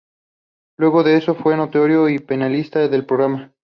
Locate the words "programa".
3.05-3.51